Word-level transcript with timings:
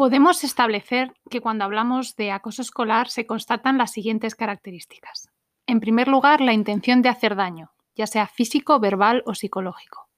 Podemos 0.00 0.44
establecer 0.44 1.12
que 1.28 1.40
cuando 1.40 1.64
hablamos 1.64 2.16
de 2.16 2.32
acoso 2.32 2.62
escolar 2.62 3.08
se 3.08 3.26
constatan 3.26 3.76
las 3.76 3.92
siguientes 3.92 4.34
características. 4.34 5.28
En 5.66 5.78
primer 5.78 6.08
lugar, 6.08 6.40
la 6.40 6.52
intención 6.52 7.02
de 7.02 7.10
hacer 7.10 7.36
daño, 7.36 7.72
ya 7.96 8.06
sea 8.06 8.26
físico, 8.26 8.80
verbal 8.80 9.22
o 9.26 9.34
psicológico. 9.34 10.08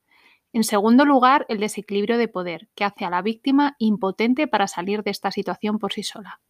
En 0.53 0.63
segundo 0.63 1.05
lugar, 1.05 1.47
el 1.49 1.59
desequilibrio 1.59 2.17
de 2.17 2.29
poder, 2.29 2.69
que 2.75 2.85
hace 2.85 3.05
a 3.05 3.11
la 3.11 3.23
víctima 3.23 3.75
impotente 3.79 4.47
para 4.47 4.69
salir 4.69 5.03
de 5.03 5.11
esta 5.11 5.31
situación 5.31 5.79
por 5.79 5.93
sí 5.93 6.03
sola. 6.03 6.41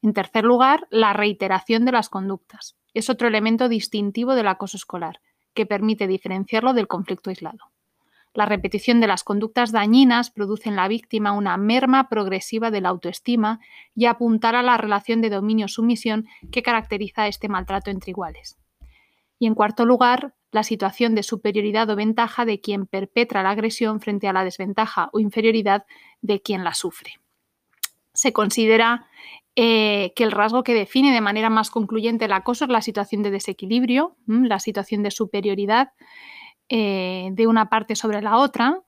En 0.00 0.14
tercer 0.14 0.44
lugar, 0.44 0.86
la 0.90 1.12
reiteración 1.12 1.84
de 1.84 1.92
las 1.92 2.08
conductas. 2.08 2.76
Es 2.94 3.10
otro 3.10 3.28
elemento 3.28 3.68
distintivo 3.68 4.34
del 4.34 4.48
acoso 4.48 4.76
escolar, 4.76 5.20
que 5.54 5.66
permite 5.66 6.06
diferenciarlo 6.06 6.72
del 6.72 6.86
conflicto 6.88 7.30
aislado. 7.30 7.70
La 8.32 8.46
repetición 8.46 9.00
de 9.00 9.08
las 9.08 9.24
conductas 9.24 9.72
dañinas 9.72 10.30
produce 10.30 10.68
en 10.68 10.76
la 10.76 10.86
víctima 10.86 11.32
una 11.32 11.56
merma 11.56 12.08
progresiva 12.08 12.70
de 12.70 12.80
la 12.80 12.90
autoestima 12.90 13.58
y 13.94 14.06
apuntar 14.06 14.54
a 14.54 14.62
la 14.62 14.76
relación 14.76 15.20
de 15.20 15.30
dominio-sumisión 15.30 16.26
que 16.52 16.62
caracteriza 16.62 17.26
este 17.26 17.48
maltrato 17.48 17.90
entre 17.90 18.10
iguales. 18.10 18.56
Y 19.40 19.46
en 19.46 19.54
cuarto 19.54 19.84
lugar, 19.84 20.34
la 20.52 20.62
situación 20.62 21.14
de 21.14 21.24
superioridad 21.24 21.90
o 21.90 21.96
ventaja 21.96 22.44
de 22.44 22.60
quien 22.60 22.86
perpetra 22.86 23.42
la 23.42 23.50
agresión 23.50 24.00
frente 24.00 24.28
a 24.28 24.32
la 24.32 24.44
desventaja 24.44 25.08
o 25.12 25.18
inferioridad 25.18 25.84
de 26.20 26.40
quien 26.40 26.62
la 26.62 26.74
sufre. 26.74 27.14
Se 28.12 28.32
considera 28.32 29.06
eh, 29.56 30.12
que 30.14 30.24
el 30.24 30.30
rasgo 30.30 30.62
que 30.62 30.74
define 30.74 31.12
de 31.12 31.20
manera 31.20 31.50
más 31.50 31.70
concluyente 31.70 32.26
el 32.26 32.32
acoso 32.32 32.64
es 32.64 32.70
la 32.70 32.82
situación 32.82 33.22
de 33.22 33.30
desequilibrio, 33.30 34.16
la 34.26 34.60
situación 34.60 35.02
de 35.02 35.10
superioridad 35.10 35.90
eh, 36.68 37.30
de 37.32 37.46
una 37.46 37.68
parte 37.68 37.96
sobre 37.96 38.22
la 38.22 38.36
otra. 38.36 38.80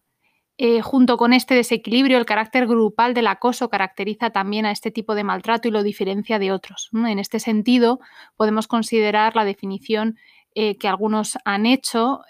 Eh, 0.59 0.81
junto 0.81 1.17
con 1.17 1.33
este 1.33 1.55
desequilibrio, 1.55 2.19
el 2.19 2.27
carácter 2.27 2.67
grupal 2.67 3.15
del 3.15 3.27
acoso 3.27 3.69
caracteriza 3.69 4.31
también 4.31 4.67
a 4.67 4.71
este 4.71 4.91
tipo 4.91 5.15
de 5.15 5.25
maltrato 5.25 5.67
y 5.67 5.73
lo 5.73 5.83
diferencia 5.83 6.39
de 6.39 6.53
otros. 6.53 6.91
En 6.93 7.19
este 7.19 7.41
sentido, 7.41 7.99
podemos 8.37 8.69
considerar 8.69 9.35
la 9.35 9.45
definición 9.45 10.17
que 10.55 10.87
algunos 10.87 11.39
han 11.47 11.65
hecho 11.65 12.21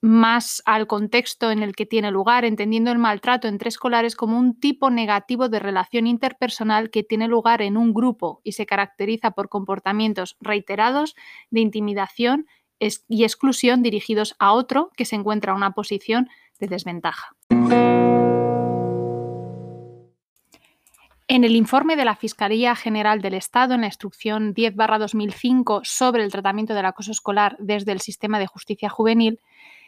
más 0.00 0.62
al 0.66 0.86
contexto 0.86 1.50
en 1.50 1.62
el 1.62 1.74
que 1.74 1.86
tiene 1.86 2.10
lugar, 2.10 2.44
entendiendo 2.44 2.92
el 2.92 2.98
maltrato 2.98 3.48
entre 3.48 3.68
escolares 3.68 4.14
como 4.14 4.38
un 4.38 4.58
tipo 4.58 4.90
negativo 4.90 5.48
de 5.48 5.58
relación 5.58 6.06
interpersonal 6.06 6.90
que 6.90 7.02
tiene 7.02 7.28
lugar 7.28 7.62
en 7.62 7.76
un 7.76 7.92
grupo 7.92 8.40
y 8.44 8.52
se 8.52 8.66
caracteriza 8.66 9.32
por 9.32 9.48
comportamientos 9.48 10.36
reiterados 10.40 11.14
de 11.50 11.60
intimidación 11.60 12.46
y 12.78 13.24
exclusión 13.24 13.82
dirigidos 13.82 14.36
a 14.38 14.52
otro 14.52 14.90
que 14.96 15.06
se 15.06 15.16
encuentra 15.16 15.52
en 15.52 15.56
una 15.56 15.72
posición 15.72 16.28
de 16.60 16.66
desventaja. 16.68 17.34
En 21.28 21.42
el 21.42 21.56
informe 21.56 21.96
de 21.96 22.04
la 22.04 22.14
Fiscalía 22.14 22.76
General 22.76 23.20
del 23.20 23.34
Estado, 23.34 23.74
en 23.74 23.80
la 23.80 23.88
instrucción 23.88 24.54
10-2005 24.54 25.80
sobre 25.82 26.22
el 26.22 26.30
tratamiento 26.30 26.72
del 26.72 26.86
acoso 26.86 27.10
escolar 27.10 27.56
desde 27.58 27.90
el 27.90 28.00
sistema 28.00 28.38
de 28.38 28.46
justicia 28.46 28.88
juvenil, 28.88 29.40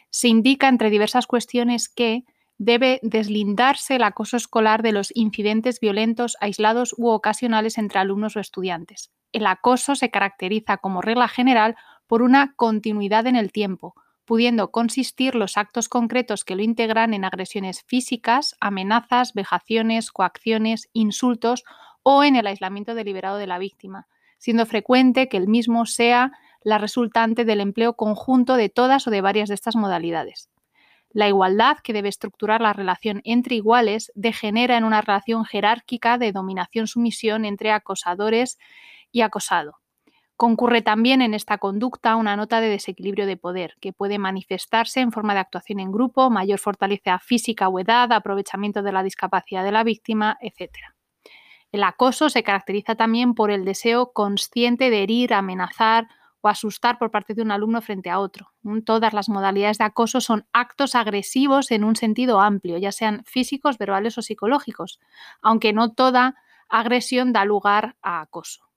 se 0.09 0.27
indica 0.27 0.67
entre 0.67 0.89
diversas 0.89 1.27
cuestiones 1.27 1.89
que 1.89 2.23
debe 2.57 2.99
deslindarse 3.03 3.95
el 3.95 4.03
acoso 4.03 4.37
escolar 4.37 4.83
de 4.83 4.91
los 4.91 5.11
incidentes 5.15 5.79
violentos 5.79 6.35
aislados 6.41 6.93
u 6.97 7.07
ocasionales 7.09 7.77
entre 7.77 7.99
alumnos 7.99 8.35
o 8.35 8.39
estudiantes. 8.39 9.11
El 9.31 9.47
acoso 9.47 9.95
se 9.95 10.11
caracteriza 10.11 10.77
como 10.77 11.01
regla 11.01 11.27
general 11.27 11.75
por 12.05 12.21
una 12.21 12.53
continuidad 12.55 13.27
en 13.27 13.35
el 13.35 13.51
tiempo, 13.51 13.95
pudiendo 14.25 14.71
consistir 14.71 15.35
los 15.35 15.57
actos 15.57 15.89
concretos 15.89 16.43
que 16.43 16.55
lo 16.55 16.61
integran 16.61 17.13
en 17.13 17.23
agresiones 17.23 17.83
físicas, 17.83 18.55
amenazas, 18.59 19.33
vejaciones, 19.33 20.11
coacciones, 20.11 20.89
insultos 20.93 21.63
o 22.03 22.23
en 22.23 22.35
el 22.35 22.45
aislamiento 22.45 22.93
deliberado 22.93 23.37
de 23.37 23.47
la 23.47 23.57
víctima, 23.57 24.07
siendo 24.37 24.65
frecuente 24.65 25.29
que 25.29 25.37
el 25.37 25.47
mismo 25.47 25.85
sea 25.85 26.31
la 26.61 26.77
resultante 26.77 27.45
del 27.45 27.61
empleo 27.61 27.93
conjunto 27.93 28.55
de 28.55 28.69
todas 28.69 29.07
o 29.07 29.11
de 29.11 29.21
varias 29.21 29.49
de 29.49 29.55
estas 29.55 29.75
modalidades. 29.75 30.49
La 31.11 31.27
igualdad 31.27 31.77
que 31.83 31.93
debe 31.93 32.09
estructurar 32.09 32.61
la 32.61 32.73
relación 32.73 33.21
entre 33.23 33.55
iguales 33.55 34.11
degenera 34.15 34.77
en 34.77 34.83
una 34.83 35.01
relación 35.01 35.45
jerárquica 35.45 36.17
de 36.17 36.31
dominación-sumisión 36.31 37.45
entre 37.45 37.71
acosadores 37.71 38.59
y 39.11 39.21
acosado, 39.21 39.79
Concurre 40.39 40.81
también 40.81 41.21
en 41.21 41.33
esta 41.33 41.57
conducta 41.57 42.15
una 42.15 42.37
nota 42.37 42.61
de 42.61 42.69
desequilibrio 42.69 43.25
de 43.25 43.35
poder, 43.35 43.75
que 43.81 43.91
puede 43.91 44.19
manifestarse 44.19 45.01
en 45.01 45.11
forma 45.11 45.33
de 45.33 45.41
actuación 45.41 45.81
en 45.81 45.91
grupo, 45.91 46.29
mayor 46.29 46.59
fortaleza 46.59 47.19
física 47.19 47.67
o 47.67 47.77
edad, 47.77 48.13
aprovechamiento 48.13 48.81
de 48.81 48.93
la 48.93 49.03
discapacidad 49.03 49.65
de 49.65 49.73
la 49.73 49.83
víctima, 49.83 50.37
etc. 50.39 50.71
El 51.73 51.83
acoso 51.83 52.29
se 52.29 52.41
caracteriza 52.41 52.95
también 52.95 53.33
por 53.33 53.51
el 53.51 53.65
deseo 53.65 54.13
consciente 54.13 54.89
de 54.89 55.03
herir, 55.03 55.33
amenazar 55.33 56.07
o 56.41 56.47
asustar 56.47 56.97
por 56.97 57.11
parte 57.11 57.33
de 57.33 57.41
un 57.41 57.51
alumno 57.51 57.81
frente 57.81 58.09
a 58.09 58.19
otro. 58.19 58.51
Todas 58.85 59.13
las 59.13 59.29
modalidades 59.29 59.77
de 59.79 59.85
acoso 59.85 60.21
son 60.21 60.45
actos 60.53 60.95
agresivos 60.95 61.71
en 61.71 61.83
un 61.83 61.95
sentido 61.95 62.39
amplio, 62.41 62.77
ya 62.77 62.91
sean 62.91 63.23
físicos, 63.25 63.77
verbales 63.77 64.17
o 64.17 64.21
psicológicos, 64.21 64.99
aunque 65.41 65.73
no 65.73 65.91
toda 65.91 66.35
agresión 66.69 67.33
da 67.33 67.43
lugar 67.45 67.95
a 68.01 68.21
acoso. 68.21 68.68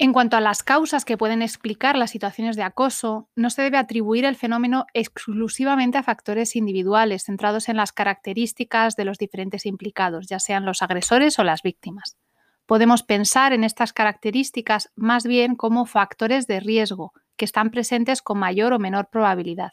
En 0.00 0.12
cuanto 0.12 0.36
a 0.36 0.40
las 0.40 0.62
causas 0.62 1.04
que 1.04 1.16
pueden 1.18 1.42
explicar 1.42 1.98
las 1.98 2.12
situaciones 2.12 2.54
de 2.54 2.62
acoso, 2.62 3.28
no 3.34 3.50
se 3.50 3.62
debe 3.62 3.78
atribuir 3.78 4.24
el 4.24 4.36
fenómeno 4.36 4.86
exclusivamente 4.94 5.98
a 5.98 6.04
factores 6.04 6.54
individuales 6.54 7.24
centrados 7.24 7.68
en 7.68 7.76
las 7.76 7.90
características 7.90 8.94
de 8.94 9.04
los 9.04 9.18
diferentes 9.18 9.66
implicados, 9.66 10.28
ya 10.28 10.38
sean 10.38 10.64
los 10.64 10.82
agresores 10.82 11.40
o 11.40 11.44
las 11.44 11.62
víctimas. 11.62 12.16
Podemos 12.64 13.02
pensar 13.02 13.52
en 13.52 13.64
estas 13.64 13.92
características 13.92 14.92
más 14.94 15.26
bien 15.26 15.56
como 15.56 15.84
factores 15.84 16.46
de 16.46 16.60
riesgo, 16.60 17.12
que 17.36 17.44
están 17.44 17.72
presentes 17.72 18.22
con 18.22 18.38
mayor 18.38 18.74
o 18.74 18.78
menor 18.78 19.08
probabilidad. 19.10 19.72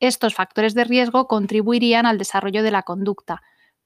Estos 0.00 0.34
factores 0.34 0.72
de 0.72 0.84
riesgo 0.84 1.26
contribuirían 1.26 2.06
al 2.06 2.16
desarrollo 2.16 2.62
de 2.62 2.70
la 2.70 2.84
conducta, 2.84 3.42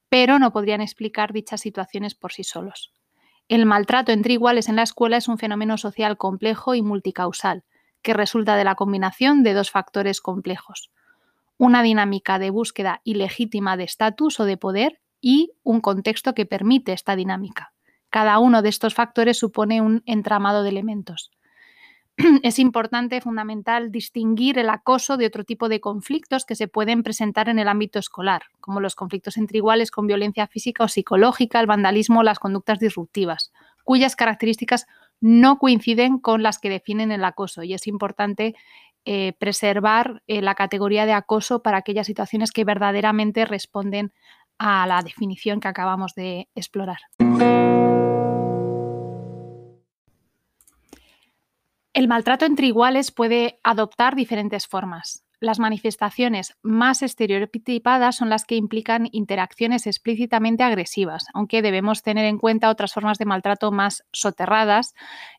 pero 0.07 0.39
no 0.39 0.53
podrían 0.53 0.79
explicar 0.79 1.33
dichas 1.33 1.59
situaciones 1.59 2.15
por 2.15 2.31
sí 2.31 2.45
solos. 2.45 2.93
El 3.49 3.65
maltrato 3.65 4.11
entre 4.11 4.33
iguales 4.33 4.69
en 4.69 4.77
la 4.77 4.83
escuela 4.83 5.17
es 5.17 5.27
un 5.27 5.37
fenómeno 5.37 5.77
social 5.77 6.17
complejo 6.17 6.75
y 6.75 6.81
multicausal, 6.81 7.63
que 8.01 8.13
resulta 8.13 8.55
de 8.55 8.63
la 8.63 8.75
combinación 8.75 9.43
de 9.43 9.53
dos 9.53 9.69
factores 9.69 10.21
complejos. 10.21 10.91
Una 11.57 11.83
dinámica 11.83 12.39
de 12.39 12.49
búsqueda 12.49 13.01
ilegítima 13.03 13.77
de 13.77 13.83
estatus 13.83 14.39
o 14.39 14.45
de 14.45 14.57
poder 14.57 14.99
y 15.21 15.51
un 15.63 15.81
contexto 15.81 16.33
que 16.33 16.45
permite 16.45 16.93
esta 16.93 17.15
dinámica. 17.15 17.73
Cada 18.09 18.39
uno 18.39 18.61
de 18.61 18.69
estos 18.69 18.93
factores 18.93 19.39
supone 19.39 19.81
un 19.81 20.03
entramado 20.05 20.63
de 20.63 20.69
elementos. 20.69 21.31
es 22.43 22.59
importante, 22.59 23.21
fundamental, 23.21 23.91
distinguir 23.91 24.59
el 24.59 24.69
acoso 24.69 25.17
de 25.17 25.25
otro 25.25 25.43
tipo 25.43 25.69
de 25.69 25.79
conflictos 25.79 26.45
que 26.45 26.55
se 26.55 26.67
pueden 26.67 27.03
presentar 27.03 27.49
en 27.49 27.59
el 27.59 27.67
ámbito 27.67 27.99
escolar, 27.99 28.43
como 28.59 28.79
los 28.79 28.95
conflictos 28.95 29.37
entre 29.37 29.57
iguales 29.57 29.91
con 29.91 30.07
violencia 30.07 30.47
física 30.47 30.83
o 30.83 30.87
psicológica, 30.87 31.59
el 31.59 31.67
vandalismo 31.67 32.19
o 32.19 32.23
las 32.23 32.39
conductas 32.39 32.79
disruptivas, 32.79 33.51
cuyas 33.83 34.15
características 34.15 34.85
no 35.21 35.57
coinciden 35.57 36.19
con 36.19 36.43
las 36.43 36.59
que 36.59 36.69
definen 36.69 37.11
el 37.11 37.23
acoso. 37.23 37.63
Y 37.63 37.73
es 37.73 37.87
importante 37.87 38.55
eh, 39.05 39.33
preservar 39.39 40.21
eh, 40.27 40.41
la 40.41 40.55
categoría 40.55 41.05
de 41.05 41.13
acoso 41.13 41.61
para 41.61 41.77
aquellas 41.77 42.07
situaciones 42.07 42.51
que 42.51 42.63
verdaderamente 42.63 43.45
responden 43.45 44.13
a 44.57 44.85
la 44.87 45.01
definición 45.01 45.59
que 45.59 45.67
acabamos 45.67 46.13
de 46.15 46.47
explorar. 46.55 46.99
El 51.93 52.07
maltrato 52.07 52.45
entre 52.45 52.65
iguales 52.65 53.11
puede 53.11 53.59
adoptar 53.63 54.15
diferentes 54.15 54.65
formas. 54.65 55.23
Las 55.39 55.59
manifestaciones 55.59 56.57
más 56.63 57.03
estereotipadas 57.03 58.15
son 58.15 58.29
las 58.29 58.45
que 58.45 58.55
implican 58.55 59.09
interacciones 59.11 59.85
explícitamente 59.85 60.63
agresivas, 60.63 61.25
aunque 61.35 61.61
debemos 61.61 62.01
tener 62.01 62.25
en 62.25 62.39
cuenta 62.39 62.71
otras 62.71 62.93
formas 62.93 63.19
de 63.19 63.25
maltrato 63.25 63.71
más 63.71 64.05
soterradas, 64.11 64.95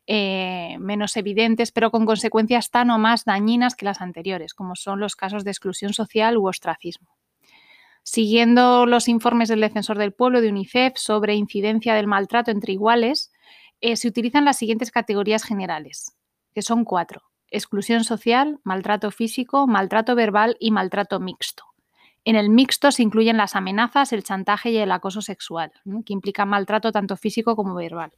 eh, 0.07 0.77
menos 0.79 1.17
evidentes, 1.17 1.73
pero 1.73 1.91
con 1.91 2.07
consecuencias 2.07 2.71
tan 2.71 2.91
o 2.91 2.99
más 2.99 3.25
dañinas 3.25 3.75
que 3.75 3.87
las 3.87 4.01
anteriores, 4.01 4.55
como 4.55 4.77
son 4.77 5.01
los 5.01 5.17
casos 5.17 5.43
de 5.43 5.51
exclusión 5.51 5.93
social 5.93 6.37
u 6.37 6.47
ostracismo. 6.47 7.17
Siguiendo 8.05 8.87
los 8.87 9.09
informes 9.09 9.49
del 9.49 9.61
Defensor 9.61 9.99
del 9.99 10.13
Pueblo 10.13 10.41
de 10.41 10.51
UNICEF 10.51 10.93
sobre 10.99 11.35
incidencia 11.35 11.95
del 11.95 12.07
maltrato 12.07 12.53
entre 12.53 12.75
iguales, 12.75 13.33
eh, 13.81 13.97
se 13.97 14.07
utilizan 14.07 14.45
las 14.45 14.59
siguientes 14.59 14.93
categorías 14.93 15.43
generales 15.43 16.15
que 16.55 16.63
son 16.63 16.85
cuatro. 16.85 17.23
Exclusión 17.51 18.05
social, 18.05 18.59
maltrato 18.65 19.11
físico, 19.11 19.67
maltrato 19.67 20.15
verbal 20.15 20.57
y 20.59 20.71
maltrato 20.71 21.21
mixto. 21.21 21.65
En 22.25 22.37
el 22.37 22.49
mixto 22.49 22.91
se 22.91 23.03
incluyen 23.03 23.37
las 23.37 23.55
amenazas, 23.55 24.13
el 24.13 24.25
chantaje 24.25 24.71
y 24.71 24.79
el 24.79 24.93
acoso 24.93 25.21
sexual, 25.21 25.73
que 26.07 26.15
implican 26.15 26.49
maltrato 26.49 26.91
tanto 26.91 27.17
físico 27.17 27.55
como 27.55 27.75
verbal. 27.75 28.13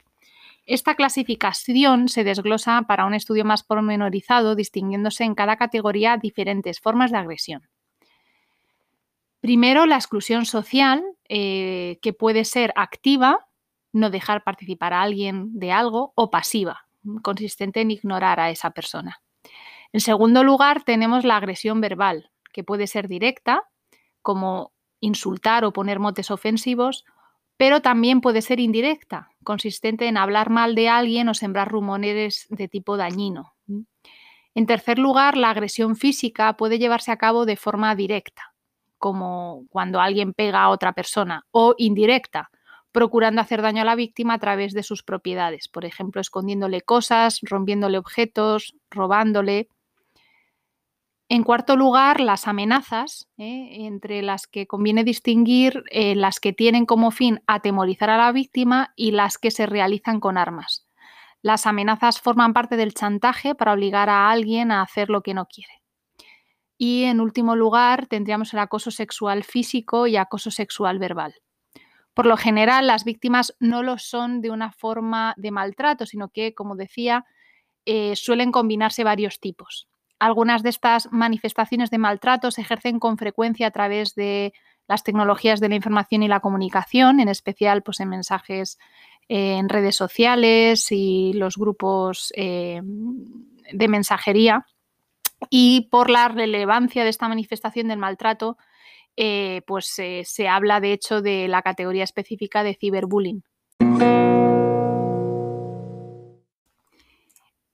Esta 0.65 0.95
clasificación 0.95 2.07
se 2.07 2.23
desglosa 2.23 2.83
para 2.87 3.05
un 3.05 3.13
estudio 3.13 3.45
más 3.45 3.63
pormenorizado, 3.63 4.55
distinguiéndose 4.55 5.23
en 5.23 5.35
cada 5.35 5.57
categoría 5.57 6.17
diferentes 6.17 6.79
formas 6.79 7.11
de 7.11 7.17
agresión. 7.17 7.69
Primero, 9.39 9.85
la 9.85 9.95
exclusión 9.95 10.45
social, 10.45 11.03
eh, 11.29 11.99
que 12.01 12.11
puede 12.11 12.43
ser 12.43 12.73
activa, 12.75 13.47
no 13.93 14.09
dejar 14.09 14.43
participar 14.43 14.93
a 14.93 15.01
alguien 15.01 15.57
de 15.57 15.71
algo, 15.71 16.11
o 16.15 16.29
pasiva, 16.29 16.86
consistente 17.21 17.81
en 17.81 17.91
ignorar 17.91 18.39
a 18.39 18.49
esa 18.49 18.71
persona. 18.71 19.21
En 19.93 20.01
segundo 20.01 20.43
lugar, 20.43 20.83
tenemos 20.83 21.23
la 21.23 21.37
agresión 21.37 21.81
verbal, 21.81 22.31
que 22.51 22.63
puede 22.63 22.87
ser 22.87 23.07
directa, 23.07 23.63
como 24.21 24.73
insultar 24.99 25.63
o 25.63 25.73
poner 25.73 25.99
motes 25.99 26.31
ofensivos, 26.31 27.05
pero 27.55 27.81
también 27.81 28.21
puede 28.21 28.41
ser 28.41 28.59
indirecta, 28.59 29.29
consistente 29.43 30.07
en 30.07 30.17
hablar 30.17 30.49
mal 30.49 30.75
de 30.75 30.89
alguien 30.89 31.29
o 31.29 31.33
sembrar 31.33 31.69
rumores 31.69 32.45
de 32.49 32.67
tipo 32.67 32.97
dañino. 32.97 33.53
En 34.53 34.65
tercer 34.65 34.99
lugar, 34.99 35.37
la 35.37 35.49
agresión 35.49 35.95
física 35.95 36.53
puede 36.57 36.79
llevarse 36.79 37.11
a 37.11 37.17
cabo 37.17 37.45
de 37.45 37.55
forma 37.55 37.95
directa, 37.95 38.53
como 38.97 39.65
cuando 39.69 39.99
alguien 39.99 40.33
pega 40.33 40.63
a 40.63 40.69
otra 40.69 40.93
persona, 40.93 41.45
o 41.51 41.75
indirecta, 41.77 42.49
procurando 42.97 43.41
hacer 43.41 43.61
daño 43.61 43.83
a 43.83 43.85
la 43.85 43.93
víctima 43.93 44.33
a 44.33 44.39
través 44.39 44.73
de 44.73 44.81
sus 44.81 45.03
propiedades, 45.03 45.67
por 45.67 45.85
ejemplo, 45.85 46.19
escondiéndole 46.19 46.81
cosas, 46.81 47.41
rompiéndole 47.43 47.99
objetos, 47.99 48.73
robándole. 48.89 49.69
En 51.29 51.43
cuarto 51.43 51.75
lugar, 51.75 52.19
las 52.19 52.47
amenazas, 52.47 53.29
¿eh? 53.37 53.85
entre 53.85 54.23
las 54.23 54.47
que 54.47 54.65
conviene 54.65 55.03
distinguir 55.03 55.83
eh, 55.91 56.15
las 56.15 56.39
que 56.39 56.53
tienen 56.53 56.87
como 56.87 57.11
fin 57.11 57.43
atemorizar 57.45 58.09
a 58.09 58.17
la 58.17 58.31
víctima 58.31 58.93
y 58.95 59.11
las 59.11 59.37
que 59.37 59.51
se 59.51 59.67
realizan 59.67 60.19
con 60.19 60.35
armas. 60.35 60.87
Las 61.43 61.67
amenazas 61.67 62.19
forman 62.19 62.53
parte 62.53 62.77
del 62.77 62.95
chantaje 62.95 63.53
para 63.53 63.73
obligar 63.73 64.09
a 64.09 64.31
alguien 64.31 64.71
a 64.71 64.81
hacer 64.81 65.11
lo 65.11 65.21
que 65.21 65.35
no 65.35 65.45
quiere. 65.45 65.83
Y 66.79 67.03
en 67.03 67.21
último 67.21 67.55
lugar, 67.55 68.07
tendríamos 68.07 68.55
el 68.55 68.59
acoso 68.59 68.89
sexual 68.89 69.43
físico 69.43 70.07
y 70.07 70.17
acoso 70.17 70.49
sexual 70.49 70.97
verbal. 70.97 71.35
Por 72.17 72.25
lo 72.25 72.35
general, 72.35 72.87
las 72.87 73.03
víctimas 73.03 73.55
no 73.59 73.83
lo 73.83 73.99
son 73.99 74.41
de 74.41 74.49
una 74.49 74.71
forma 74.71 75.35
de 75.37 75.51
maltrato, 75.51 76.07
sino 76.07 76.29
que, 76.29 76.55
como 76.55 76.75
decía, 76.75 77.25
eh, 77.85 78.15
suelen 78.15 78.51
combinarse 78.51 79.03
varios 79.03 79.39
tipos. 79.39 79.87
Algunas 80.17 80.63
de 80.63 80.69
estas 80.69 81.11
manifestaciones 81.11 81.91
de 81.91 81.99
maltrato 81.99 82.49
se 82.49 82.61
ejercen 82.61 82.97
con 82.97 83.19
frecuencia 83.19 83.67
a 83.67 83.71
través 83.71 84.15
de 84.15 84.51
las 84.87 85.03
tecnologías 85.03 85.59
de 85.59 85.69
la 85.69 85.75
información 85.75 86.23
y 86.23 86.27
la 86.27 86.39
comunicación, 86.39 87.19
en 87.19 87.27
especial 87.27 87.83
pues, 87.83 87.99
en 87.99 88.09
mensajes 88.09 88.79
eh, 89.29 89.57
en 89.57 89.69
redes 89.69 89.95
sociales 89.95 90.91
y 90.91 91.33
los 91.33 91.55
grupos 91.55 92.33
eh, 92.35 92.81
de 92.81 93.87
mensajería 93.87 94.65
y 95.51 95.87
por 95.91 96.09
la 96.09 96.29
relevancia 96.29 97.03
de 97.03 97.11
esta 97.11 97.27
manifestación 97.27 97.89
del 97.89 97.99
maltrato, 97.99 98.57
eh, 99.17 99.61
pues 99.67 99.87
se 99.87 100.47
habla 100.47 100.79
de 100.79 100.93
hecho 100.93 101.21
de 101.21 101.47
la 101.47 101.61
categoría 101.61 102.03
específica 102.05 102.63
de 102.63 102.75
ciberbullying. 102.75 103.43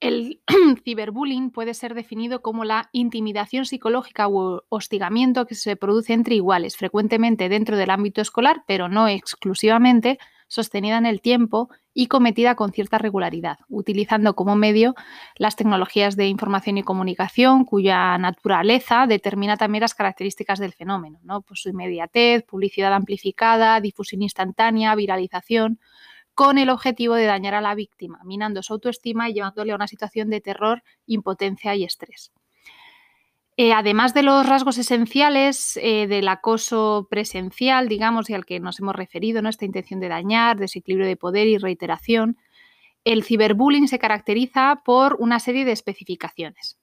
El 0.04 0.42
ciberbullying 0.84 1.50
puede 1.50 1.74
ser 1.74 1.94
definido 1.94 2.42
como 2.42 2.66
la 2.66 2.90
intimidación 2.92 3.66
psicológica 3.66 4.28
o 4.28 4.64
hostigamiento 4.68 5.46
que 5.46 5.56
se 5.56 5.78
produce 5.78 6.12
entre 6.12 6.36
iguales, 6.36 6.76
frecuentemente 6.76 7.48
dentro 7.48 7.78
del 7.78 7.90
ámbito 7.90 8.20
escolar, 8.20 8.64
pero 8.68 8.90
no 8.90 9.08
exclusivamente, 9.08 10.20
sostenida 10.54 11.00
en 11.00 11.08
el 11.08 11.20
tiempo 11.20 11.70
y 11.96 12.06
cometida 12.06 12.54
con 12.54 12.72
cierta 12.72 13.00
regularidad, 13.00 13.58
utilizando 13.70 14.36
como 14.36 14.56
medio 14.56 14.94
las 15.36 15.56
tecnologías 15.56 16.16
de 16.16 16.28
información 16.28 16.78
y 16.78 16.84
comunicación, 16.84 17.66
cuya 17.66 18.16
naturaleza 18.20 19.08
determina 19.08 19.58
también 19.58 19.82
las 19.82 19.96
características 19.96 20.60
del 20.60 20.74
fenómeno, 20.74 21.20
¿no? 21.24 21.42
pues 21.42 21.62
su 21.62 21.70
inmediatez, 21.70 22.44
publicidad 22.44 22.94
amplificada, 22.94 23.82
difusión 23.82 24.22
instantánea, 24.22 24.94
viralización, 24.94 25.80
con 26.36 26.60
el 26.60 26.70
objetivo 26.70 27.16
de 27.16 27.26
dañar 27.26 27.56
a 27.56 27.62
la 27.62 27.74
víctima, 27.74 28.20
minando 28.24 28.62
su 28.62 28.74
autoestima 28.74 29.30
y 29.30 29.34
llevándole 29.34 29.72
a 29.72 29.76
una 29.76 29.88
situación 29.88 30.30
de 30.30 30.40
terror, 30.40 30.84
impotencia 31.08 31.76
y 31.76 31.84
estrés. 31.84 32.32
Eh, 33.56 33.72
además 33.72 34.16
de 34.16 34.24
los 34.24 34.48
rasgos 34.48 34.80
esenciales 34.80 35.78
eh, 35.78 36.08
del 36.08 36.28
acoso 36.28 37.08
presencial, 37.10 37.88
digamos, 37.88 38.30
y 38.30 38.34
al 38.34 38.46
que 38.46 38.60
nos 38.60 38.80
hemos 38.80 38.96
referido, 38.96 39.42
¿no? 39.42 39.50
esta 39.50 39.66
intención 39.66 40.00
de 40.00 40.10
dañar, 40.10 40.58
desequilibrio 40.58 41.08
de 41.08 41.18
poder 41.18 41.48
y 41.48 41.60
reiteración, 41.60 42.38
el 43.04 43.24
ciberbullying 43.24 43.88
se 43.88 44.00
caracteriza 44.00 44.82
por 44.84 45.18
una 45.20 45.40
serie 45.40 45.66
de 45.66 45.72
especificaciones. 45.72 46.80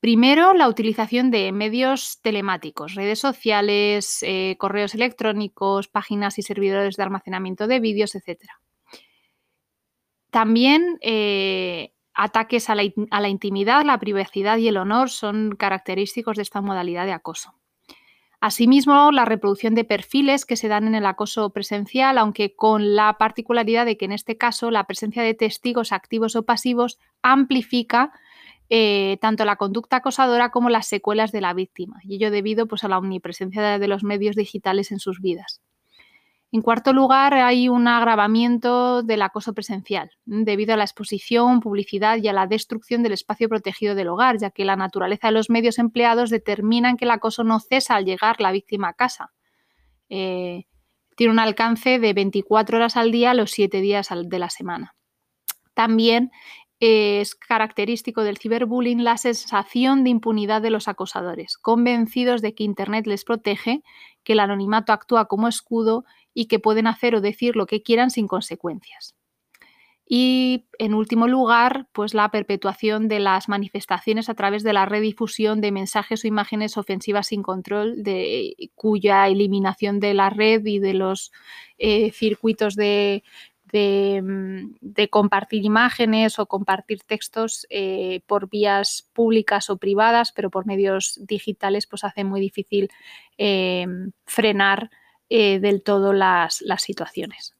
Primero, 0.00 0.52
la 0.52 0.68
utilización 0.68 1.30
de 1.30 1.52
medios 1.52 2.20
telemáticos, 2.20 2.94
redes 2.94 3.20
sociales, 3.20 4.18
eh, 4.22 4.56
correos 4.58 4.94
electrónicos, 4.94 5.88
páginas 5.88 6.38
y 6.38 6.42
servidores 6.42 6.96
de 6.96 7.04
almacenamiento 7.04 7.68
de 7.68 7.80
vídeos, 7.80 8.14
etc. 8.14 8.40
También 10.30 10.98
Ataques 12.14 12.70
a 12.70 12.74
la, 12.74 13.28
intimidad, 13.28 13.84
la 13.84 13.98
privacidad 13.98 14.56
y 14.58 14.68
el 14.68 14.76
honor 14.76 15.10
son 15.10 15.56
característicos 15.56 16.36
de 16.36 16.42
esta 16.42 16.60
modalidad 16.60 17.06
de 17.06 17.12
acoso. 17.12 17.54
Asimismo, 18.40 19.10
la 19.10 19.24
reproducción 19.24 19.74
de 19.74 19.84
perfiles 19.84 20.44
que 20.44 20.56
se 20.56 20.68
dan 20.68 20.86
en 20.86 20.94
el 20.94 21.06
acoso 21.06 21.50
presencial, 21.50 22.18
aunque 22.18 22.54
con 22.54 22.94
la 22.94 23.14
particularidad 23.14 23.86
de 23.86 23.96
que 23.96 24.04
en 24.04 24.12
este 24.12 24.36
caso 24.36 24.70
la 24.70 24.84
presencia 24.84 25.22
de 25.22 25.34
testigos 25.34 25.92
activos 25.92 26.36
o 26.36 26.44
pasivos 26.44 26.98
amplifica 27.22 28.12
eh, 28.70 29.18
tanto 29.20 29.44
la 29.44 29.56
conducta 29.56 29.96
acosadora 29.96 30.50
como 30.50 30.70
las 30.70 30.86
secuelas 30.86 31.32
de 31.32 31.40
la 31.40 31.52
víctima, 31.52 32.00
y 32.02 32.16
ello 32.16 32.30
debido 32.30 32.66
pues, 32.66 32.84
a 32.84 32.88
la 32.88 32.98
omnipresencia 32.98 33.78
de 33.78 33.88
los 33.88 34.04
medios 34.04 34.36
digitales 34.36 34.92
en 34.92 35.00
sus 35.00 35.20
vidas. 35.20 35.60
En 36.54 36.62
cuarto 36.62 36.92
lugar, 36.92 37.34
hay 37.34 37.68
un 37.68 37.88
agravamiento 37.88 39.02
del 39.02 39.22
acoso 39.22 39.54
presencial, 39.54 40.12
debido 40.24 40.72
a 40.72 40.76
la 40.76 40.84
exposición, 40.84 41.58
publicidad 41.58 42.18
y 42.18 42.28
a 42.28 42.32
la 42.32 42.46
destrucción 42.46 43.02
del 43.02 43.10
espacio 43.10 43.48
protegido 43.48 43.96
del 43.96 44.06
hogar, 44.06 44.38
ya 44.38 44.50
que 44.50 44.64
la 44.64 44.76
naturaleza 44.76 45.26
de 45.26 45.32
los 45.32 45.50
medios 45.50 45.80
empleados 45.80 46.30
determinan 46.30 46.96
que 46.96 47.06
el 47.06 47.10
acoso 47.10 47.42
no 47.42 47.58
cesa 47.58 47.96
al 47.96 48.04
llegar 48.04 48.40
la 48.40 48.52
víctima 48.52 48.90
a 48.90 48.92
casa. 48.92 49.32
Eh, 50.08 50.66
tiene 51.16 51.32
un 51.32 51.40
alcance 51.40 51.98
de 51.98 52.12
24 52.12 52.76
horas 52.76 52.96
al 52.96 53.10
día 53.10 53.34
los 53.34 53.50
7 53.50 53.80
días 53.80 54.10
de 54.24 54.38
la 54.38 54.48
semana. 54.48 54.94
También 55.74 56.30
es 56.80 57.34
característico 57.34 58.22
del 58.24 58.38
ciberbullying 58.38 59.04
la 59.04 59.16
sensación 59.16 60.04
de 60.04 60.10
impunidad 60.10 60.60
de 60.60 60.70
los 60.70 60.88
acosadores, 60.88 61.56
convencidos 61.56 62.42
de 62.42 62.54
que 62.54 62.64
Internet 62.64 63.06
les 63.06 63.24
protege, 63.24 63.82
que 64.22 64.32
el 64.32 64.40
anonimato 64.40 64.92
actúa 64.92 65.26
como 65.26 65.48
escudo 65.48 66.04
y 66.32 66.46
que 66.46 66.58
pueden 66.58 66.86
hacer 66.86 67.14
o 67.14 67.20
decir 67.20 67.56
lo 67.56 67.66
que 67.66 67.82
quieran 67.82 68.10
sin 68.10 68.26
consecuencias. 68.26 69.14
Y 70.06 70.66
en 70.78 70.92
último 70.92 71.28
lugar, 71.28 71.88
pues 71.92 72.12
la 72.12 72.30
perpetuación 72.30 73.08
de 73.08 73.20
las 73.20 73.48
manifestaciones 73.48 74.28
a 74.28 74.34
través 74.34 74.62
de 74.62 74.74
la 74.74 74.84
redifusión 74.84 75.62
de 75.62 75.72
mensajes 75.72 76.24
o 76.24 76.28
imágenes 76.28 76.76
ofensivas 76.76 77.28
sin 77.28 77.42
control, 77.42 78.02
de, 78.02 78.54
cuya 78.74 79.26
eliminación 79.28 80.00
de 80.00 80.12
la 80.12 80.28
red 80.28 80.64
y 80.66 80.78
de 80.78 80.92
los 80.92 81.32
eh, 81.78 82.10
circuitos 82.10 82.74
de, 82.76 83.22
de, 83.74 85.08
compartir 85.10 85.64
imágenes 85.64 86.38
o 86.38 86.46
compartir 86.46 87.00
textos 87.02 87.66
eh, 87.70 88.20
por 88.26 88.48
vías 88.48 89.10
públicas 89.12 89.68
o 89.68 89.78
privadas, 89.78 90.32
pero 90.32 90.48
por 90.50 90.64
medios 90.64 91.18
digitales, 91.26 91.86
pues 91.86 92.04
hace 92.04 92.22
muy 92.22 92.40
difícil 92.40 92.88
eh, 93.36 93.86
frenar 94.26 94.90
eh, 95.28 95.58
del 95.58 95.82
todo 95.82 96.12
las, 96.12 96.62
las 96.62 96.82
situaciones. 96.82 97.54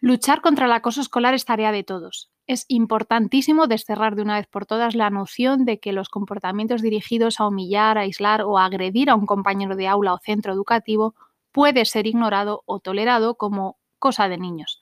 Luchar 0.00 0.40
contra 0.42 0.66
el 0.66 0.72
acoso 0.72 1.00
escolar 1.00 1.34
es 1.34 1.44
tarea 1.44 1.72
de 1.72 1.82
todos. 1.82 2.30
Es 2.46 2.66
importantísimo 2.68 3.66
desterrar 3.66 4.14
de 4.14 4.22
una 4.22 4.36
vez 4.36 4.46
por 4.46 4.64
todas 4.64 4.94
la 4.94 5.10
noción 5.10 5.64
de 5.64 5.80
que 5.80 5.92
los 5.92 6.08
comportamientos 6.08 6.82
dirigidos 6.82 7.40
a 7.40 7.48
humillar, 7.48 7.98
aislar 7.98 8.42
o 8.42 8.58
agredir 8.58 9.10
a 9.10 9.16
un 9.16 9.26
compañero 9.26 9.74
de 9.74 9.88
aula 9.88 10.14
o 10.14 10.18
centro 10.18 10.52
educativo 10.52 11.16
puede 11.52 11.84
ser 11.84 12.06
ignorado 12.06 12.62
o 12.66 12.80
tolerado 12.80 13.36
como 13.36 13.78
cosa 13.98 14.28
de 14.28 14.38
niños. 14.38 14.80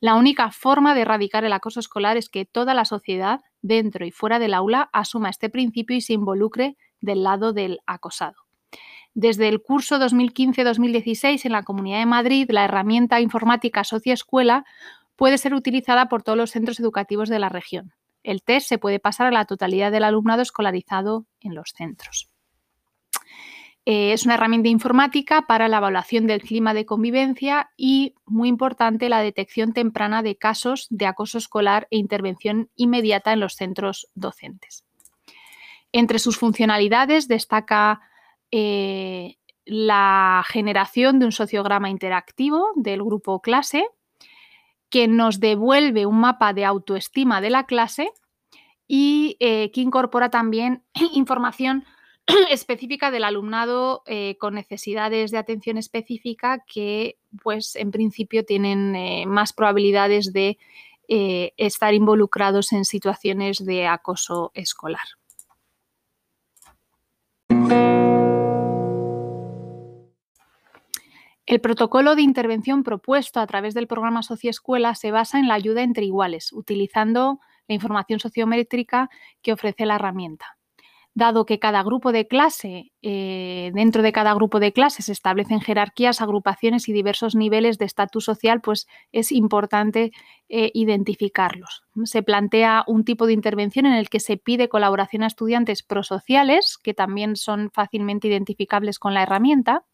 La 0.00 0.14
única 0.14 0.50
forma 0.50 0.94
de 0.94 1.02
erradicar 1.02 1.44
el 1.44 1.52
acoso 1.52 1.80
escolar 1.80 2.16
es 2.16 2.28
que 2.28 2.44
toda 2.44 2.74
la 2.74 2.84
sociedad, 2.84 3.40
dentro 3.62 4.04
y 4.04 4.10
fuera 4.10 4.38
del 4.38 4.52
aula, 4.52 4.90
asuma 4.92 5.30
este 5.30 5.48
principio 5.48 5.96
y 5.96 6.02
se 6.02 6.12
involucre 6.12 6.76
del 7.00 7.22
lado 7.22 7.52
del 7.52 7.80
acosado. 7.86 8.36
Desde 9.14 9.48
el 9.48 9.62
curso 9.62 9.98
2015-2016 9.98 11.46
en 11.46 11.52
la 11.52 11.62
Comunidad 11.62 12.00
de 12.00 12.06
Madrid, 12.06 12.50
la 12.50 12.66
herramienta 12.66 13.20
informática 13.22 13.84
Socia 13.84 14.12
Escuela 14.12 14.66
puede 15.16 15.38
ser 15.38 15.54
utilizada 15.54 16.10
por 16.10 16.22
todos 16.22 16.36
los 16.36 16.50
centros 16.50 16.78
educativos 16.78 17.30
de 17.30 17.38
la 17.38 17.48
región. 17.48 17.92
el 18.22 18.42
test 18.42 18.68
se 18.68 18.78
puede 18.78 18.98
pasar 18.98 19.28
a 19.28 19.30
la 19.30 19.44
totalidad 19.44 19.92
del 19.92 20.02
alumnado 20.02 20.42
escolarizado 20.42 21.26
en 21.40 21.54
los 21.54 21.70
centros. 21.76 22.28
Eh, 23.88 24.12
es 24.12 24.24
una 24.24 24.34
herramienta 24.34 24.68
informática 24.68 25.46
para 25.46 25.68
la 25.68 25.76
evaluación 25.76 26.26
del 26.26 26.42
clima 26.42 26.74
de 26.74 26.84
convivencia 26.84 27.70
y, 27.76 28.14
muy 28.26 28.48
importante, 28.48 29.08
la 29.08 29.20
detección 29.20 29.72
temprana 29.72 30.24
de 30.24 30.36
casos 30.36 30.88
de 30.90 31.06
acoso 31.06 31.38
escolar 31.38 31.86
e 31.92 31.96
intervención 31.96 32.68
inmediata 32.74 33.32
en 33.32 33.38
los 33.38 33.54
centros 33.54 34.08
docentes. 34.16 34.84
Entre 35.92 36.18
sus 36.18 36.36
funcionalidades 36.36 37.28
destaca 37.28 38.00
eh, 38.50 39.36
la 39.64 40.44
generación 40.48 41.20
de 41.20 41.26
un 41.26 41.32
sociograma 41.32 41.88
interactivo 41.88 42.72
del 42.74 43.04
grupo 43.04 43.40
clase 43.40 43.86
que 44.90 45.06
nos 45.06 45.38
devuelve 45.38 46.06
un 46.06 46.18
mapa 46.18 46.52
de 46.52 46.64
autoestima 46.64 47.40
de 47.40 47.50
la 47.50 47.66
clase 47.66 48.10
y 48.88 49.36
eh, 49.38 49.70
que 49.70 49.80
incorpora 49.80 50.28
también 50.28 50.82
información 51.12 51.84
específica 52.50 53.10
del 53.10 53.24
alumnado 53.24 54.02
eh, 54.06 54.36
con 54.38 54.54
necesidades 54.54 55.30
de 55.30 55.38
atención 55.38 55.78
específica 55.78 56.64
que, 56.66 57.18
pues, 57.42 57.76
en 57.76 57.90
principio 57.90 58.44
tienen 58.44 58.96
eh, 58.96 59.24
más 59.26 59.52
probabilidades 59.52 60.32
de 60.32 60.58
eh, 61.08 61.52
estar 61.56 61.94
involucrados 61.94 62.72
en 62.72 62.84
situaciones 62.84 63.64
de 63.64 63.86
acoso 63.86 64.50
escolar. 64.54 65.06
El 71.48 71.60
protocolo 71.60 72.16
de 72.16 72.22
intervención 72.22 72.82
propuesto 72.82 73.38
a 73.38 73.46
través 73.46 73.72
del 73.74 73.86
programa 73.86 74.24
Socioescuela 74.24 74.96
se 74.96 75.12
basa 75.12 75.38
en 75.38 75.46
la 75.46 75.54
ayuda 75.54 75.82
entre 75.82 76.04
iguales, 76.04 76.52
utilizando 76.52 77.38
la 77.68 77.76
información 77.76 78.18
sociométrica 78.18 79.10
que 79.42 79.52
ofrece 79.52 79.86
la 79.86 79.94
herramienta 79.94 80.55
dado 81.16 81.46
que 81.46 81.58
cada 81.58 81.82
grupo 81.82 82.12
de 82.12 82.28
clase, 82.28 82.92
eh, 83.00 83.70
dentro 83.72 84.02
de 84.02 84.12
cada 84.12 84.34
grupo 84.34 84.60
de 84.60 84.74
clase 84.74 85.00
se 85.00 85.12
establecen 85.12 85.62
jerarquías, 85.62 86.20
agrupaciones 86.20 86.90
y 86.90 86.92
diversos 86.92 87.34
niveles 87.34 87.78
de 87.78 87.86
estatus 87.86 88.26
social, 88.26 88.60
pues 88.60 88.86
es 89.12 89.32
importante 89.32 90.12
eh, 90.50 90.70
identificarlos. 90.74 91.84
Se 92.04 92.22
plantea 92.22 92.84
un 92.86 93.04
tipo 93.06 93.26
de 93.26 93.32
intervención 93.32 93.86
en 93.86 93.94
el 93.94 94.10
que 94.10 94.20
se 94.20 94.36
pide 94.36 94.68
colaboración 94.68 95.22
a 95.22 95.28
estudiantes 95.28 95.82
prosociales, 95.82 96.76
que 96.76 96.92
también 96.92 97.36
son 97.36 97.70
fácilmente 97.72 98.28
identificables 98.28 98.98
con 98.98 99.14
la 99.14 99.22
herramienta, 99.22 99.86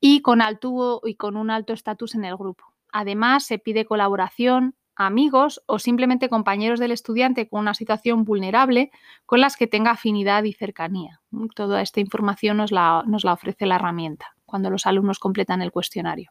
y 0.00 0.22
con, 0.22 0.42
alto, 0.42 1.02
y 1.04 1.14
con 1.14 1.36
un 1.36 1.50
alto 1.50 1.72
estatus 1.72 2.16
en 2.16 2.24
el 2.24 2.36
grupo. 2.36 2.64
Además, 2.90 3.46
se 3.46 3.60
pide 3.60 3.84
colaboración 3.84 4.74
amigos 5.00 5.62
o 5.64 5.78
simplemente 5.78 6.28
compañeros 6.28 6.78
del 6.78 6.92
estudiante 6.92 7.48
con 7.48 7.60
una 7.60 7.72
situación 7.72 8.24
vulnerable 8.24 8.90
con 9.24 9.40
las 9.40 9.56
que 9.56 9.66
tenga 9.66 9.92
afinidad 9.92 10.44
y 10.44 10.52
cercanía. 10.52 11.20
Toda 11.54 11.80
esta 11.80 12.00
información 12.00 12.58
nos 12.58 12.70
la, 12.70 13.02
ofrece 13.24 13.64
la 13.64 13.76
herramienta 13.76 14.36
cuando 14.44 14.68
los 14.68 14.84
alumnos 14.84 15.18
completan 15.18 15.62
el 15.62 15.72
cuestionario. 15.72 16.30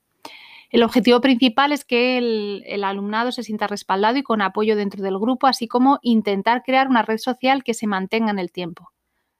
El 0.70 0.84
objetivo 0.84 1.20
principal 1.20 1.72
es 1.72 1.84
que 1.84 2.20
el, 2.20 2.64
el, 2.68 2.84
alumnado 2.84 3.32
se 3.32 3.42
sienta 3.42 3.66
respaldado 3.66 4.18
y 4.18 4.24
con 4.24 4.40
apoyo 4.40 4.76
dentro 4.76 5.02
del 5.02 5.18
grupo, 5.18 5.48
así 5.48 5.68
como 5.68 5.98
intentar 6.04 6.62
crear 6.62 6.90
una 6.90 7.02
red 7.02 7.18
social 7.18 7.64
que 7.64 7.74
se 7.74 7.88
mantenga 7.88 8.30
en 8.30 8.38
el 8.38 8.52
tiempo. 8.52 8.92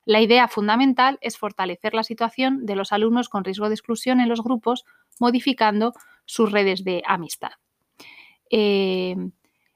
La 0.06 0.22
idea 0.22 0.48
fundamental 0.48 1.20
es 1.22 1.38
fortalecer 1.38 1.94
la 1.94 2.04
situación 2.04 2.66
de 2.66 2.76
los 2.76 2.92
alumnos 2.92 3.30
con 3.30 3.44
riesgo 3.44 3.68
de 3.68 3.76
exclusión 3.76 4.22
en 4.22 4.30
los 4.30 4.42
grupos, 4.42 4.86
modificando 5.20 5.94
sus 6.26 6.52
redes 6.52 6.84
de 6.84 7.04
amistad. 7.06 7.52
Eh, 8.50 9.16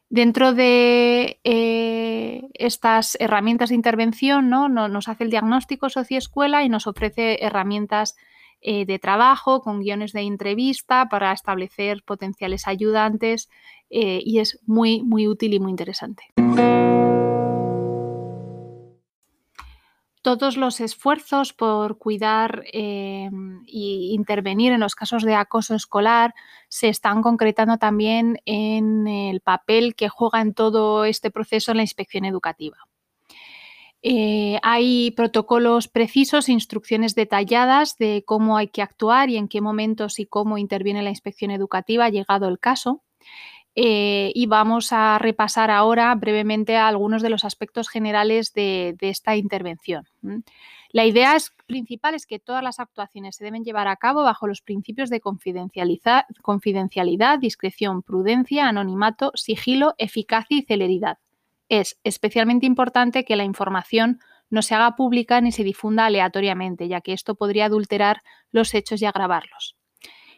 dentro 0.09 0.53
de 0.53 1.39
eh, 1.43 2.41
estas 2.53 3.17
herramientas 3.19 3.69
de 3.69 3.75
intervención, 3.75 4.49
¿no? 4.49 4.69
nos 4.69 5.07
hace 5.07 5.23
el 5.23 5.29
diagnóstico 5.29 5.89
socioescuela 5.89 6.63
y 6.63 6.69
nos 6.69 6.87
ofrece 6.87 7.43
herramientas 7.43 8.15
eh, 8.61 8.85
de 8.85 8.99
trabajo 8.99 9.61
con 9.61 9.81
guiones 9.81 10.13
de 10.13 10.21
entrevista 10.21 11.07
para 11.09 11.31
establecer 11.31 12.03
potenciales 12.05 12.67
ayudantes 12.67 13.49
y 13.95 14.39
es 14.39 14.59
muy, 14.65 15.03
muy 15.03 15.27
útil 15.27 15.53
y 15.53 15.59
muy 15.59 15.69
interesante. 15.69 16.23
Todos 20.23 20.57
los 20.57 20.79
esfuerzos 20.79 21.53
por 21.53 21.99
cuidar 21.99 22.63
e 22.71 23.29
intervenir 23.61 24.71
en 24.71 24.79
los 24.79 24.95
casos 24.95 25.23
de 25.23 25.35
acoso 25.35 25.75
escolar 25.75 26.33
se 26.69 26.89
están 26.89 27.21
concretando 27.21 27.77
también 27.77 28.39
en 28.45 29.05
el 29.05 29.41
papel 29.41 29.95
que 29.95 30.09
juega 30.09 30.41
en 30.41 30.53
todo 30.53 31.05
este 31.05 31.29
proceso 31.29 31.73
la 31.73 31.83
inspección 31.83 32.25
educativa. 32.25 32.77
Eh, 34.01 34.59
hay 34.63 35.11
protocolos 35.11 35.87
precisos, 35.87 36.49
instrucciones 36.49 37.15
detalladas 37.15 37.97
de 37.97 38.23
cómo 38.25 38.57
hay 38.57 38.69
que 38.69 38.81
actuar 38.81 39.29
y 39.29 39.37
en 39.37 39.47
qué 39.47 39.61
momentos 39.61 40.19
y 40.19 40.25
cómo 40.25 40.57
interviene 40.57 41.03
la 41.03 41.09
inspección 41.09 41.51
educativa 41.51 42.09
llegado 42.09 42.47
el 42.47 42.59
caso. 42.59 43.03
Eh, 43.75 44.31
y 44.35 44.45
vamos 44.45 44.89
a 44.91 45.17
repasar 45.17 45.71
ahora 45.71 46.13
brevemente 46.13 46.77
algunos 46.77 47.23
de 47.23 47.29
los 47.29 47.43
aspectos 47.43 47.89
generales 47.89 48.53
de, 48.53 48.95
esta 48.99 49.35
intervención. 49.35 50.05
La 50.91 51.05
idea 51.05 51.35
principal 51.65 52.13
es 52.13 52.27
que 52.27 52.37
todas 52.37 52.63
las 52.63 52.79
actuaciones 52.79 53.35
se 53.35 53.43
deben 53.43 53.63
llevar 53.63 53.87
a 53.87 53.95
cabo 53.95 54.21
bajo 54.21 54.45
los 54.45 54.61
principios 54.61 55.09
de 55.09 55.21
confidencialidad, 55.21 57.39
discreción, 57.39 58.03
prudencia, 58.03 58.67
anonimato, 58.67 59.31
sigilo, 59.33 59.95
eficacia 59.97 60.57
y 60.57 60.61
celeridad. 60.61 61.17
Es 61.67 61.97
especialmente 62.03 62.67
importante 62.67 63.25
que 63.25 63.35
la 63.35 63.43
información 63.43 64.19
no 64.51 64.61
se 64.61 64.75
haga 64.75 64.95
pública 64.95 65.41
ni 65.41 65.51
se 65.51 65.63
difunda 65.63 66.05
aleatoriamente, 66.05 66.87
ya 66.87 67.01
que 67.01 67.13
esto 67.13 67.33
podría 67.33 67.65
adulterar 67.65 68.21
los 68.51 68.75
hechos 68.75 69.01
y 69.01 69.05
agravarlos. 69.05 69.75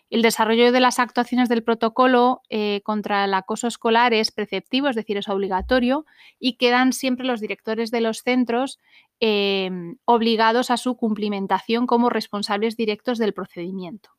El 0.09 0.21
desarrollo 0.21 0.71
de 0.71 0.79
las 0.79 0.99
actuaciones 0.99 1.49
del 1.49 1.63
protocolo 1.63 2.41
eh, 2.49 2.81
contra 2.83 3.25
el 3.25 3.33
acoso 3.33 3.67
escolar 3.67 4.13
es 4.13 4.31
preceptivo, 4.31 4.87
es 4.87 4.95
decir, 4.95 5.17
es 5.17 5.27
obligatorio, 5.27 6.05
y 6.39 6.57
quedan 6.57 6.93
siempre 6.93 7.25
los 7.25 7.41
directores 7.41 7.89
de 7.89 8.01
los 8.01 8.19
centros 8.19 8.79
em, 9.19 9.97
obligados 10.05 10.69
a 10.69 10.77
su 10.77 10.95
cumplimentación 10.95 11.87
como 11.87 12.09
responsables 12.09 12.77
directos 12.77 13.17
del 13.17 13.33
procedimiento. 13.33 14.11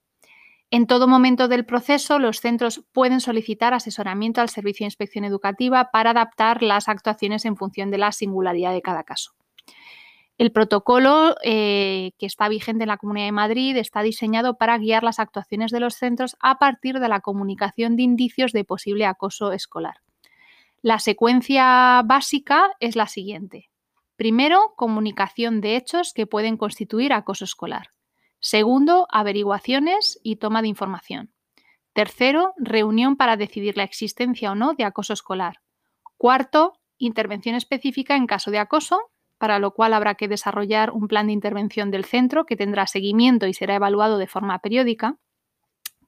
En 0.73 0.88
todo 0.88 1.07
momento 1.07 1.47
del 1.47 1.64
proceso, 1.64 2.19
los 2.19 2.40
centros 2.40 2.85
pueden 2.90 3.21
solicitar 3.21 3.73
asesoramiento 3.73 4.40
al 4.40 4.49
Servicio 4.49 4.83
de 4.83 4.88
Inspección 4.88 5.25
Educativa 5.25 5.90
para 5.93 6.11
adaptar 6.11 6.64
las 6.64 6.88
actuaciones 6.88 7.45
en 7.45 7.57
función 7.57 7.93
de 7.93 7.99
la 7.99 8.11
singularidad 8.11 8.73
de 8.73 8.83
cada 8.83 9.05
caso. 9.05 9.36
El 10.38 10.52
protocolo 10.52 11.35
eh, 11.43 12.12
que 12.19 12.26
está 12.26 12.49
vigente 12.49 12.85
en 12.85 12.88
la 12.88 12.99
Comunidad 12.99 13.26
de 13.26 13.33
Madrid 13.33 13.76
está 13.76 14.02
diseñado 14.02 14.59
para 14.59 14.76
guiar 14.76 15.02
las 15.02 15.19
actuaciones 15.19 15.71
de 15.71 15.81
los 15.81 15.95
centros 15.95 16.37
a 16.40 16.59
partir 16.59 17.00
de 17.00 17.09
la 17.09 17.21
comunicación 17.21 17.97
de 17.97 18.02
indicios 18.02 18.52
de 18.52 18.64
posible 18.64 19.07
acoso 19.07 19.52
escolar. 19.52 19.97
La 20.83 20.99
secuencia 20.99 22.02
básica 22.05 22.71
es 22.81 22.97
la 22.97 23.07
siguiente. 23.07 23.71
Primero, 24.16 24.75
comunicación 24.76 25.62
de 25.62 25.76
hechos 25.76 26.12
que 26.12 26.26
pueden 26.26 26.59
constituir 26.59 27.14
acoso 27.14 27.45
escolar. 27.45 27.88
Segundo, 28.38 29.07
averiguaciones 29.11 30.21
y 30.23 30.37
toma 30.37 30.61
de 30.61 30.69
información. 30.69 31.33
Tercero, 31.95 32.52
reunión 32.59 33.16
para 33.16 33.38
decidir 33.38 33.78
la 33.78 33.85
existencia 33.85 34.52
o 34.52 34.55
no 34.55 34.75
de 34.75 34.85
acoso 34.85 35.14
escolar. 35.14 35.62
Cuarto, 36.19 36.75
intervención 36.99 37.55
específica 37.55 38.16
en 38.16 38.26
caso 38.26 38.50
de 38.50 38.59
acoso 38.59 39.00
para 39.38 39.59
lo 39.59 39.73
cual 39.73 39.95
habrá 39.95 40.14
que 40.14 40.28
desarrollar 40.28 40.90
un 40.90 41.09
plan 41.09 41.26
de 41.26 41.33
intervención 41.33 41.90
del 41.90 42.05
centro 42.05 42.47
que 42.47 42.57
tendrá 42.57 42.87
seguimiento 42.87 43.47
y 43.47 43.55
será 43.55 43.75
evaluado 43.75 44.19
de 44.19 44.26
forma 44.26 44.59
periódica. 44.61 45.16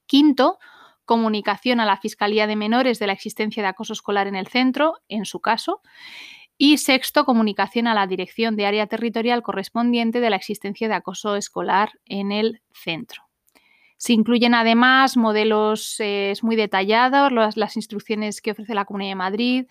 Quinto, 0.07 0.59
comunicación 1.05 1.81
a 1.81 1.87
la 1.87 1.97
Fiscalía 1.97 2.47
de 2.47 2.57
Menores 2.57 2.99
de 2.99 3.07
la 3.07 3.13
existencia 3.13 3.63
de 3.63 3.69
acoso 3.69 3.93
escolar 3.93 4.27
en 4.27 4.37
el 4.37 4.47
centro, 4.47 4.95
en 5.09 5.25
su 5.25 5.41
caso. 5.41 5.81
Y 6.57 6.79
sexto, 6.79 7.25
comunicación 7.25 7.87
a 7.87 7.95
la 7.95 8.07
Dirección 8.07 8.57
de 8.57 8.67
Área 8.67 8.87
Territorial 8.89 9.43
correspondiente 9.43 10.21
de 10.21 10.31
la 10.31 10.37
existencia 10.37 10.89
de 10.89 10.95
acoso 10.95 11.37
escolar 11.37 11.93
en 12.05 12.33
el 12.33 12.63
centro. 12.73 13.28
Se 13.99 14.13
incluyen 14.13 14.55
además 14.55 15.17
modelos 15.17 15.97
eh, 15.99 16.33
muy 16.43 16.55
detallados, 16.55 17.33
las, 17.57 17.77
instrucciones 17.77 18.41
que 18.41 18.53
ofrece 18.53 18.73
la 18.73 18.85
Comunidad 18.85 19.11
de 19.11 19.15
Madrid, 19.17 19.67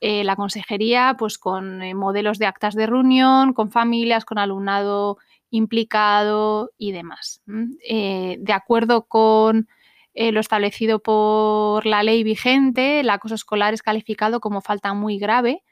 eh, 0.00 0.22
la 0.22 0.36
consejería, 0.36 1.16
pues 1.18 1.36
con 1.36 1.82
eh, 1.82 1.92
modelos 1.92 2.38
de 2.38 2.46
actas 2.46 2.76
de 2.76 2.86
reunión, 2.86 3.52
con 3.52 3.72
familias, 3.72 4.24
con 4.24 4.38
alumnado 4.38 5.18
implicado 5.50 6.70
y 6.78 6.92
demás. 6.92 7.42
de 7.46 8.52
acuerdo 8.54 9.02
con 9.06 9.68
lo 10.14 10.40
establecido 10.40 11.00
por 11.00 11.84
la 11.84 12.02
ley 12.02 12.22
vigente, 12.22 13.00
el 13.00 13.10
acoso 13.10 13.34
escolar 13.34 13.74
es 13.74 13.82
calificado 13.82 14.40
como 14.40 14.62
falta 14.62 14.94
muy 14.94 15.18
grave 15.18 15.62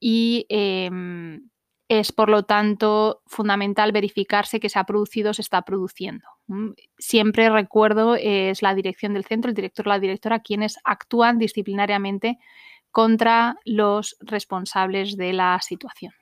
y 0.00 0.46
em, 0.48 1.48
es, 1.88 2.12
por 2.12 2.28
lo 2.28 2.44
tanto, 2.44 3.22
fundamental 3.26 3.92
verificarse 3.92 4.60
que 4.60 4.68
se 4.68 4.78
ha 4.78 4.84
producido 4.84 5.30
o 5.30 5.34
se 5.34 5.42
está 5.42 5.62
produciendo. 5.62 6.26
Siempre 6.98 7.48
recuerdo, 7.48 8.14
es 8.14 8.62
la 8.62 8.74
dirección 8.74 9.14
del 9.14 9.24
centro, 9.24 9.48
el 9.48 9.54
director 9.54 9.88
o 9.88 9.90
la 9.90 9.98
directora, 9.98 10.40
quienes 10.40 10.78
actúan 10.84 11.38
disciplinariamente 11.38 12.38
contra 12.90 13.56
los 13.64 14.16
responsables 14.20 15.16
de 15.16 15.32
la 15.32 15.58
situación. 15.62 16.12